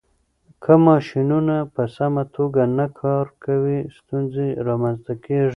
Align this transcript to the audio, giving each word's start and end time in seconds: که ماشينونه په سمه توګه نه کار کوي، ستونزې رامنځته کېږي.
که 0.63 0.73
ماشينونه 0.87 1.57
په 1.73 1.83
سمه 1.95 2.23
توګه 2.35 2.63
نه 2.77 2.87
کار 2.99 3.25
کوي، 3.43 3.79
ستونزې 3.97 4.47
رامنځته 4.67 5.13
کېږي. 5.23 5.49